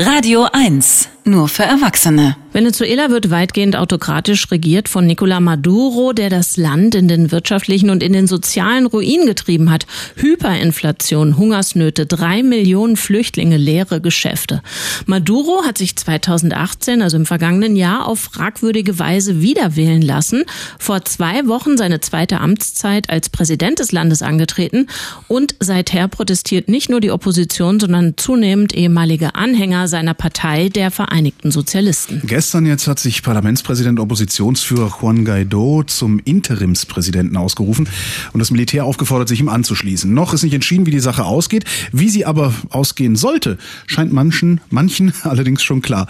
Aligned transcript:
Radio 0.00 0.48
1, 0.54 1.10
nur 1.24 1.48
für 1.48 1.64
Erwachsene. 1.64 2.36
Venezuela 2.52 3.10
wird 3.10 3.30
weitgehend 3.30 3.76
autokratisch 3.76 4.50
regiert 4.50 4.88
von 4.88 5.08
Nicolás 5.08 5.38
Maduro, 5.38 6.12
der 6.12 6.30
das 6.30 6.56
Land 6.56 6.96
in 6.96 7.06
den 7.06 7.30
wirtschaftlichen 7.30 7.90
und 7.90 8.02
in 8.02 8.12
den 8.12 8.26
sozialen 8.26 8.86
Ruin 8.86 9.24
getrieben 9.24 9.70
hat. 9.70 9.86
Hyperinflation, 10.16 11.36
Hungersnöte, 11.36 12.06
drei 12.06 12.42
Millionen 12.42 12.96
Flüchtlinge, 12.96 13.56
leere 13.56 14.00
Geschäfte. 14.00 14.62
Maduro 15.06 15.62
hat 15.64 15.78
sich 15.78 15.94
2018, 15.94 17.02
also 17.02 17.16
im 17.16 17.26
vergangenen 17.26 17.76
Jahr, 17.76 18.08
auf 18.08 18.18
fragwürdige 18.18 18.98
Weise 18.98 19.40
wiederwählen 19.40 20.02
lassen, 20.02 20.42
vor 20.76 21.04
zwei 21.04 21.46
Wochen 21.46 21.76
seine 21.76 22.00
zweite 22.00 22.40
Amtszeit 22.40 23.10
als 23.10 23.28
Präsident 23.28 23.78
des 23.78 23.92
Landes 23.92 24.22
angetreten 24.22 24.88
und 25.28 25.54
seither 25.60 26.08
protestiert 26.08 26.68
nicht 26.68 26.90
nur 26.90 27.00
die 27.00 27.12
Opposition, 27.12 27.78
sondern 27.78 28.14
zunehmend 28.16 28.74
ehemalige 28.74 29.36
Anhänger 29.36 29.86
seiner 29.86 30.14
Partei, 30.14 30.68
der 30.68 30.90
Vereinigten 30.90 31.09
Sozialisten. 31.50 32.22
Gestern 32.24 32.66
jetzt 32.66 32.86
hat 32.86 32.98
sich 32.98 33.22
Parlamentspräsident 33.22 33.98
und 33.98 34.04
Oppositionsführer 34.04 34.92
Juan 35.00 35.24
Guaido 35.24 35.82
zum 35.82 36.20
Interimspräsidenten 36.20 37.36
ausgerufen 37.36 37.88
und 38.32 38.40
das 38.40 38.50
Militär 38.50 38.84
aufgefordert, 38.84 39.28
sich 39.28 39.40
ihm 39.40 39.48
anzuschließen. 39.48 40.12
Noch 40.12 40.32
ist 40.32 40.42
nicht 40.42 40.54
entschieden, 40.54 40.86
wie 40.86 40.90
die 40.90 41.00
Sache 41.00 41.24
ausgeht. 41.24 41.64
Wie 41.92 42.08
sie 42.08 42.24
aber 42.24 42.54
ausgehen 42.70 43.16
sollte, 43.16 43.58
scheint 43.86 44.12
manchen, 44.12 44.60
manchen 44.70 45.12
allerdings 45.22 45.62
schon 45.62 45.82
klar. 45.82 46.06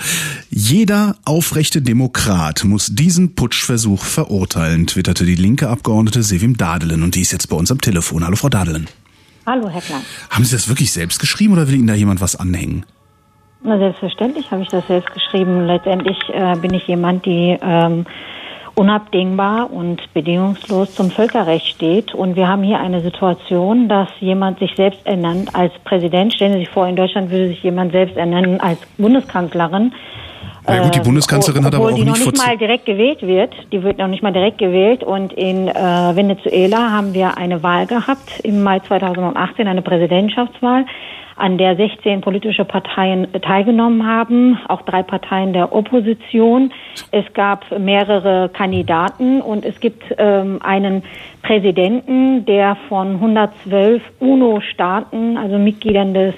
Jeder 0.51 1.17
aufrechte 1.25 1.83
Demokrat 1.83 2.64
muss 2.64 2.89
diesen 2.95 3.34
Putschversuch 3.34 4.05
verurteilen, 4.05 4.87
twitterte 4.87 5.25
die 5.25 5.34
linke 5.34 5.69
Abgeordnete 5.69 6.23
Sevim 6.23 6.56
Dadelen 6.56 7.03
und 7.03 7.14
die 7.14 7.23
ist 7.23 7.33
jetzt 7.33 7.48
bei 7.48 7.56
uns 7.56 7.70
am 7.70 7.80
Telefon. 7.80 8.25
Hallo 8.25 8.37
Frau 8.37 8.48
Dadelen. 8.48 8.87
Hallo 9.47 9.70
Herr 9.70 9.80
Klein. 9.80 10.03
Haben 10.28 10.45
Sie 10.45 10.53
das 10.53 10.69
wirklich 10.69 10.92
selbst 10.92 11.19
geschrieben 11.19 11.55
oder 11.55 11.67
will 11.67 11.75
Ihnen 11.75 11.87
da 11.87 11.95
jemand 11.95 12.20
was 12.20 12.37
anhängen? 12.37 12.84
Na, 13.62 13.77
selbstverständlich 13.78 14.50
habe 14.50 14.62
ich 14.62 14.69
das 14.69 14.87
selbst 14.87 15.12
geschrieben. 15.12 15.66
Letztendlich 15.66 16.16
äh, 16.32 16.56
bin 16.56 16.73
ich 16.73 16.87
jemand, 16.87 17.27
die 17.27 17.59
ähm, 17.60 18.06
unabdingbar 18.75 19.70
und 19.70 20.00
bedingungslos 20.14 20.94
zum 20.94 21.11
Völkerrecht 21.11 21.67
steht. 21.67 22.14
Und 22.14 22.36
wir 22.36 22.48
haben 22.48 22.62
hier 22.62 22.80
eine 22.80 23.02
Situation, 23.02 23.89
dass 23.89 24.08
jemand 24.20 24.61
sich 24.61 24.75
selbst 24.77 25.06
ernennt 25.06 25.55
als 25.55 25.75
Präsident. 25.84 26.33
Stellen 26.33 26.55
Sie 26.55 26.61
sich 26.61 26.70
vor, 26.70 26.89
in 26.89 26.97
Deutschland 26.97 27.30
würde 27.30 27.48
sich 27.48 27.62
jemand 27.62 27.92
selbst 27.92 28.17
ernennen 28.17 28.62
als 28.62 28.80
Bundeskanzlerin. 28.97 29.92
Na 30.66 30.83
gut, 30.83 30.94
die 30.94 31.00
Bundeskanzlerin 31.00 31.62
äh, 31.62 31.66
hat 31.66 31.75
aber 31.75 31.86
auch 31.86 31.92
die 31.92 32.05
noch 32.05 32.14
nicht 32.16 32.27
nicht 32.27 32.47
mal 32.47 32.56
direkt 32.56 32.86
gewählt 32.86 33.22
wird. 33.22 33.55
Die 33.72 33.83
wird 33.83 33.98
noch 33.98 34.08
nicht 34.08 34.22
mal 34.22 34.33
direkt 34.33 34.58
gewählt. 34.58 35.02
Und 35.02 35.33
in 35.33 35.69
äh, 35.69 35.75
Venezuela 35.75 36.91
haben 36.91 37.14
wir 37.14 37.39
eine 37.39 37.62
Wahl 37.62 37.86
gehabt 37.86 38.41
im 38.42 38.62
Mai 38.62 38.80
2018, 38.80 39.67
eine 39.67 39.83
Präsidentschaftswahl 39.83 40.84
an 41.41 41.56
der 41.56 41.75
16 41.75 42.20
politische 42.20 42.64
Parteien 42.64 43.27
teilgenommen 43.41 44.06
haben, 44.06 44.58
auch 44.69 44.83
drei 44.83 45.02
Parteien 45.02 45.52
der 45.55 45.72
Opposition. 45.72 46.72
Es 47.12 47.24
gab 47.33 47.64
mehrere 47.78 48.50
Kandidaten 48.52 49.41
und 49.41 49.64
es 49.64 49.80
gibt 49.80 50.02
ähm, 50.19 50.61
einen 50.62 51.02
Präsidenten, 51.42 52.45
der 52.45 52.77
von 52.89 53.14
112 53.14 54.02
UNO-Staaten, 54.20 55.39
also 55.39 55.58
Mitgliedern 55.58 56.12
des 56.12 56.34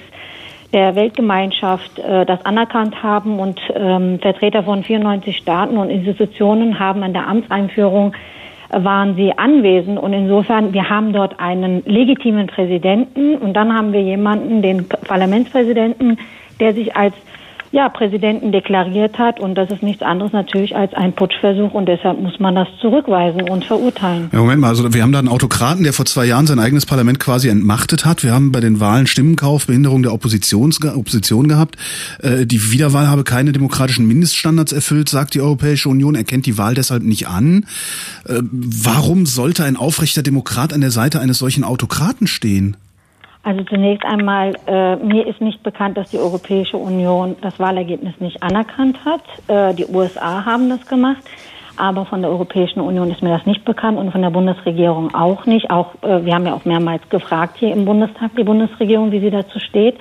der 0.73 0.95
Weltgemeinschaft 0.95 1.99
äh, 1.99 2.25
das 2.25 2.43
anerkannt 2.45 3.01
haben. 3.01 3.39
Und 3.39 3.59
ähm, 3.75 4.19
Vertreter 4.19 4.63
von 4.63 4.83
94 4.83 5.37
Staaten 5.37 5.77
und 5.77 5.89
Institutionen 5.89 6.79
haben 6.79 7.03
an 7.03 7.13
der 7.13 7.27
Amtseinführung 7.27 8.13
waren 8.75 9.15
sie 9.15 9.37
anwesend. 9.37 9.99
Und 9.99 10.13
insofern, 10.13 10.73
wir 10.73 10.89
haben 10.89 11.13
dort 11.13 11.39
einen 11.39 11.83
legitimen 11.85 12.47
Präsidenten. 12.47 13.35
Und 13.35 13.53
dann 13.53 13.75
haben 13.75 13.93
wir 13.93 14.01
jemanden, 14.01 14.61
den 14.61 14.87
Parlamentspräsidenten, 14.87 16.17
der 16.59 16.73
sich 16.73 16.95
als 16.95 17.13
ja, 17.73 17.89
Präsidenten 17.89 18.51
deklariert 18.51 19.17
hat 19.17 19.39
und 19.39 19.55
das 19.55 19.71
ist 19.71 19.81
nichts 19.81 20.03
anderes 20.03 20.31
natürlich 20.31 20.75
als 20.75 20.93
ein 20.93 21.13
Putschversuch 21.13 21.73
und 21.73 21.87
deshalb 21.87 22.21
muss 22.21 22.39
man 22.39 22.53
das 22.53 22.67
zurückweisen 22.79 23.49
und 23.49 23.65
verurteilen. 23.65 24.29
Ja, 24.31 24.39
Moment 24.41 24.61
mal, 24.61 24.67
also 24.67 24.93
wir 24.93 25.01
haben 25.01 25.11
da 25.11 25.17
einen 25.17 25.27
Autokraten, 25.27 25.83
der 25.83 25.91
vor 25.91 26.05
zwei 26.05 26.25
Jahren 26.25 26.45
sein 26.45 26.59
eigenes 26.59 26.85
Parlament 26.85 27.19
quasi 27.19 27.49
entmachtet 27.49 28.05
hat. 28.05 28.23
Wir 28.23 28.31
haben 28.31 28.51
bei 28.51 28.59
den 28.59 28.79
Wahlen 28.79 29.07
Stimmenkauf, 29.07 29.65
Behinderung 29.65 30.03
der 30.03 30.13
Oppositions 30.13 30.85
Opposition 30.85 31.47
gehabt. 31.47 31.77
Äh, 32.21 32.45
die 32.45 32.71
Wiederwahl 32.71 33.07
habe 33.07 33.23
keine 33.23 33.53
demokratischen 33.53 34.07
Mindeststandards 34.07 34.71
erfüllt, 34.71 35.09
sagt 35.09 35.33
die 35.33 35.41
Europäische 35.41 35.89
Union, 35.89 36.13
erkennt 36.13 36.45
die 36.45 36.59
Wahl 36.59 36.75
deshalb 36.75 37.01
nicht 37.01 37.27
an. 37.27 37.65
Äh, 38.27 38.43
warum 38.51 39.25
sollte 39.25 39.63
ein 39.63 39.77
aufrechter 39.77 40.21
Demokrat 40.21 40.73
an 40.73 40.81
der 40.81 40.91
Seite 40.91 41.19
eines 41.19 41.39
solchen 41.39 41.63
Autokraten 41.63 42.27
stehen? 42.27 42.77
Also 43.45 43.61
zunächst 43.65 44.05
einmal, 44.05 44.53
äh, 44.67 44.95
mir 44.95 45.27
ist 45.27 45.41
nicht 45.41 45.63
bekannt, 45.63 45.97
dass 45.97 46.09
die 46.09 46.17
Europäische 46.17 46.77
Union 46.77 47.35
das 47.41 47.59
Wahlergebnis 47.59 48.13
nicht 48.19 48.41
anerkannt 48.41 49.03
hat. 49.03 49.21
Äh, 49.49 49.75
die 49.75 49.85
USA 49.85 50.45
haben 50.45 50.69
das 50.69 50.85
gemacht, 50.87 51.21
aber 51.75 52.05
von 52.05 52.21
der 52.21 52.31
Europäischen 52.31 52.79
Union 52.79 53.11
ist 53.11 53.21
mir 53.21 53.37
das 53.37 53.45
nicht 53.45 53.65
bekannt 53.65 53.97
und 53.97 54.11
von 54.11 54.21
der 54.21 54.29
Bundesregierung 54.29 55.13
auch 55.13 55.45
nicht. 55.45 55.69
Auch 55.71 55.93
äh, 56.03 56.23
wir 56.23 56.33
haben 56.33 56.45
ja 56.45 56.53
auch 56.53 56.63
mehrmals 56.63 57.07
gefragt 57.09 57.57
hier 57.57 57.73
im 57.73 57.83
Bundestag 57.83 58.31
die 58.37 58.45
Bundesregierung, 58.45 59.11
wie 59.11 59.19
sie 59.19 59.31
dazu 59.31 59.59
steht. 59.59 59.97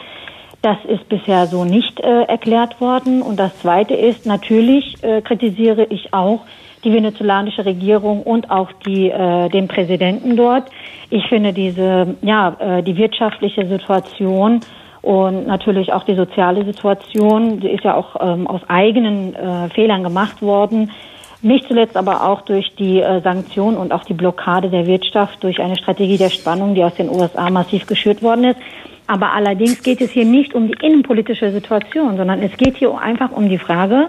Das 0.62 0.76
ist 0.84 1.09
bisher 1.09 1.48
so 1.48 1.64
nicht 1.64 1.98
äh, 1.98 2.22
erklärt 2.22 2.80
worden. 2.80 3.22
Und 3.22 3.41
das 3.41 3.59
Zweite 3.59 3.94
ist, 3.94 4.24
natürlich 4.24 5.03
äh, 5.03 5.20
kritisiere 5.20 5.82
ich 5.86 6.14
auch 6.14 6.42
die 6.84 6.93
venezolanische 6.93 7.65
Regierung 7.65 8.22
und 8.22 8.50
auch 8.50 8.70
die, 8.87 9.09
äh, 9.09 9.48
den 9.48 9.69
Präsidenten 9.69 10.37
dort. 10.37 10.65
Ich 11.10 11.26
finde 11.28 11.53
diese, 11.53 12.16
ja, 12.22 12.56
äh, 12.59 12.82
die 12.82 12.97
wirtschaftliche 12.97 13.66
Situation 13.66 14.60
und 15.03 15.47
natürlich 15.47 15.92
auch 15.92 16.04
die 16.04 16.15
soziale 16.15 16.65
Situation, 16.65 17.60
die 17.60 17.71
ist 17.71 17.84
ja 17.84 17.97
auch 17.97 18.16
ähm, 18.21 18.47
aus 18.47 18.60
eigenen 18.69 19.34
äh, 19.34 19.69
Fehlern 19.71 20.04
gemacht 20.04 20.42
worden. 20.42 20.91
Nicht 21.42 21.66
zuletzt 21.66 21.97
aber 21.97 22.28
auch 22.28 22.42
durch 22.42 22.72
die 22.76 23.00
äh, 23.00 23.21
Sanktionen 23.21 23.76
und 23.76 23.92
auch 23.92 24.04
die 24.04 24.15
Blockade 24.15 24.71
der 24.71 24.87
Wirtschaft 24.87 25.42
durch 25.42 25.60
eine 25.60 25.76
Strategie 25.76 26.19
der 26.19 26.31
Spannung, 26.31 26.76
die 26.76 26.84
aus 26.84 26.94
den 26.94 27.09
USA 27.09 27.50
massiv 27.50 27.87
geschürt 27.87 28.22
worden 28.22 28.44
ist. 28.44 28.59
Aber 29.09 29.32
allerdings 29.32 29.82
geht 29.82 30.00
es 30.00 30.12
hier 30.12 30.25
nicht 30.25 30.54
um 30.54 30.69
die 30.69 30.87
innenpolitische 30.87 31.50
Situation, 31.50 32.16
sondern 32.16 32.41
es 32.41 32.56
geht 32.56 32.76
hier 32.76 32.97
einfach 32.97 33.32
um 33.32 33.48
die 33.48 33.59
Frage, 33.59 34.09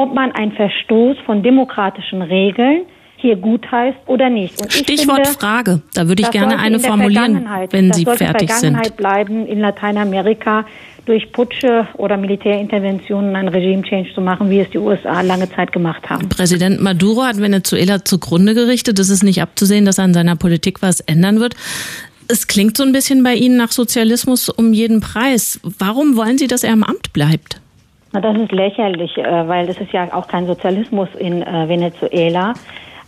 ob 0.00 0.14
man 0.14 0.32
einen 0.32 0.52
Verstoß 0.52 1.18
von 1.26 1.42
demokratischen 1.42 2.22
Regeln 2.22 2.86
hier 3.16 3.36
gut 3.36 3.70
heißt 3.70 3.98
oder 4.06 4.30
nicht. 4.30 4.54
Stichwort 4.72 5.26
finde, 5.26 5.38
Frage. 5.38 5.82
Da 5.92 6.08
würde 6.08 6.22
ich 6.22 6.30
gerne 6.30 6.58
eine 6.58 6.78
formulieren, 6.78 7.46
wenn 7.70 7.92
Sie 7.92 8.06
fertig 8.06 8.48
Das 8.48 8.60
sind. 8.60 8.72
Vergangenheit 8.72 8.96
bleiben 8.96 9.46
in 9.46 9.60
Lateinamerika 9.60 10.64
durch 11.04 11.30
Putsche 11.32 11.86
oder 11.98 12.16
Militärinterventionen 12.16 13.36
einen 13.36 13.48
Regime-Change 13.48 14.14
zu 14.14 14.22
machen, 14.22 14.48
wie 14.48 14.60
es 14.60 14.70
die 14.70 14.78
USA 14.78 15.20
lange 15.20 15.50
Zeit 15.50 15.70
gemacht 15.70 16.08
haben. 16.08 16.30
Präsident 16.30 16.80
Maduro 16.80 17.24
hat 17.24 17.38
Venezuela 17.38 18.02
zugrunde 18.02 18.54
gerichtet. 18.54 18.98
Es 18.98 19.10
ist 19.10 19.22
nicht 19.22 19.42
abzusehen, 19.42 19.84
dass 19.84 19.98
an 19.98 20.14
seiner 20.14 20.36
Politik 20.36 20.80
was 20.80 21.00
ändern 21.00 21.40
wird. 21.40 21.56
Es 22.28 22.46
klingt 22.46 22.78
so 22.78 22.84
ein 22.84 22.92
bisschen 22.92 23.22
bei 23.22 23.34
Ihnen 23.34 23.58
nach 23.58 23.72
Sozialismus 23.72 24.48
um 24.48 24.72
jeden 24.72 25.00
Preis. 25.00 25.60
Warum 25.62 26.16
wollen 26.16 26.38
Sie, 26.38 26.46
dass 26.46 26.64
er 26.64 26.72
im 26.72 26.84
Amt 26.84 27.12
bleibt? 27.12 27.60
Na, 28.12 28.20
das 28.20 28.36
ist 28.36 28.50
lächerlich, 28.50 29.16
äh, 29.18 29.48
weil 29.48 29.66
das 29.66 29.78
ist 29.78 29.92
ja 29.92 30.12
auch 30.12 30.26
kein 30.26 30.46
Sozialismus 30.46 31.08
in 31.16 31.42
äh, 31.42 31.68
Venezuela. 31.68 32.54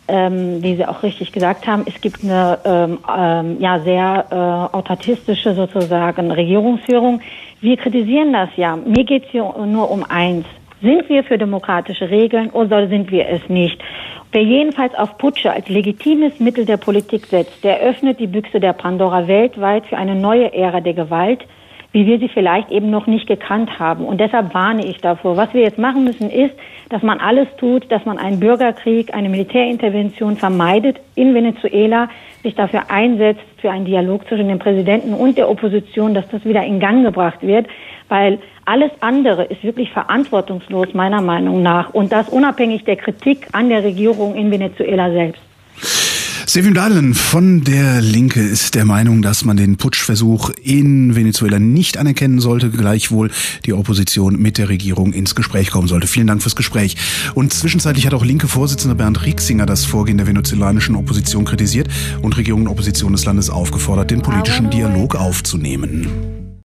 Ähm, 0.08 0.62
wie 0.62 0.76
Sie 0.76 0.84
auch 0.84 1.02
richtig 1.02 1.32
gesagt 1.32 1.66
haben, 1.66 1.84
es 1.86 2.00
gibt 2.00 2.24
eine 2.24 2.58
ähm, 2.64 2.98
ähm, 3.16 3.56
ja 3.60 3.78
sehr 3.80 4.26
äh, 4.30 4.76
autartistische 4.76 5.54
sozusagen 5.54 6.30
Regierungsführung. 6.30 7.20
Wir 7.60 7.76
kritisieren 7.76 8.32
das 8.32 8.48
ja. 8.56 8.76
Mir 8.76 9.04
geht 9.04 9.24
es 9.26 9.30
hier 9.30 9.42
nur 9.42 9.90
um 9.90 10.04
eins. 10.08 10.44
Sind 10.82 11.08
wir 11.08 11.22
für 11.22 11.38
demokratische 11.38 12.10
Regeln 12.10 12.50
oder 12.50 12.88
sind 12.88 13.12
wir 13.12 13.28
es 13.28 13.48
nicht? 13.48 13.80
Wer 14.32 14.42
jedenfalls 14.42 14.94
auf 14.94 15.16
Putsche 15.18 15.52
als 15.52 15.68
legitimes 15.68 16.40
Mittel 16.40 16.64
der 16.64 16.78
Politik 16.78 17.26
setzt, 17.26 17.62
der 17.62 17.80
öffnet 17.80 18.18
die 18.18 18.26
Büchse 18.26 18.58
der 18.58 18.72
Pandora 18.72 19.28
weltweit 19.28 19.86
für 19.86 19.96
eine 19.96 20.16
neue 20.16 20.52
Ära 20.52 20.80
der 20.80 20.94
Gewalt, 20.94 21.44
wie 21.92 22.06
wir 22.06 22.18
sie 22.18 22.28
vielleicht 22.28 22.70
eben 22.70 22.90
noch 22.90 23.06
nicht 23.06 23.26
gekannt 23.26 23.78
haben. 23.78 24.04
Und 24.04 24.18
deshalb 24.18 24.54
warne 24.54 24.84
ich 24.86 24.98
davor. 24.98 25.36
Was 25.36 25.52
wir 25.52 25.60
jetzt 25.60 25.78
machen 25.78 26.04
müssen, 26.04 26.30
ist, 26.30 26.54
dass 26.88 27.02
man 27.02 27.20
alles 27.20 27.48
tut, 27.58 27.90
dass 27.90 28.04
man 28.04 28.18
einen 28.18 28.40
Bürgerkrieg, 28.40 29.14
eine 29.14 29.28
Militärintervention 29.28 30.36
vermeidet 30.36 30.98
in 31.14 31.34
Venezuela, 31.34 32.08
sich 32.42 32.54
dafür 32.54 32.90
einsetzt, 32.90 33.42
für 33.58 33.70
einen 33.70 33.84
Dialog 33.84 34.26
zwischen 34.26 34.48
dem 34.48 34.58
Präsidenten 34.58 35.14
und 35.14 35.38
der 35.38 35.48
Opposition, 35.48 36.14
dass 36.14 36.28
das 36.28 36.44
wieder 36.44 36.64
in 36.64 36.80
Gang 36.80 37.04
gebracht 37.04 37.42
wird, 37.42 37.66
weil 38.08 38.38
alles 38.64 38.90
andere 39.00 39.44
ist 39.44 39.62
wirklich 39.62 39.90
verantwortungslos 39.90 40.94
meiner 40.94 41.20
Meinung 41.20 41.62
nach 41.62 41.94
und 41.94 42.12
das 42.12 42.28
unabhängig 42.28 42.84
der 42.84 42.96
Kritik 42.96 43.48
an 43.52 43.68
der 43.68 43.84
Regierung 43.84 44.34
in 44.34 44.50
Venezuela 44.50 45.10
selbst. 45.10 45.51
Sevim 46.46 46.74
Dahlen 46.74 47.14
von 47.14 47.62
der 47.62 48.00
Linke 48.00 48.42
ist 48.42 48.74
der 48.74 48.84
Meinung, 48.84 49.22
dass 49.22 49.44
man 49.44 49.56
den 49.56 49.76
Putschversuch 49.76 50.50
in 50.62 51.14
Venezuela 51.14 51.58
nicht 51.58 51.96
anerkennen 51.98 52.40
sollte, 52.40 52.70
gleichwohl 52.70 53.30
die 53.64 53.72
Opposition 53.72 54.36
mit 54.40 54.58
der 54.58 54.68
Regierung 54.68 55.12
ins 55.12 55.34
Gespräch 55.34 55.70
kommen 55.70 55.88
sollte. 55.88 56.06
Vielen 56.06 56.26
Dank 56.26 56.42
fürs 56.42 56.56
Gespräch. 56.56 56.96
Und 57.34 57.52
zwischenzeitlich 57.52 58.06
hat 58.06 58.14
auch 58.14 58.24
linke 58.24 58.48
Vorsitzender 58.48 58.96
Bernd 58.96 59.24
Rieksinger 59.24 59.66
das 59.66 59.84
Vorgehen 59.84 60.18
der 60.18 60.26
venezolanischen 60.26 60.96
Opposition 60.96 61.44
kritisiert 61.44 61.88
und 62.22 62.36
Regierung 62.36 62.62
und 62.62 62.68
Opposition 62.68 63.12
des 63.12 63.24
Landes 63.24 63.48
aufgefordert, 63.48 64.10
den 64.10 64.22
politischen 64.22 64.68
Dialog 64.68 65.14
aufzunehmen. 65.14 66.31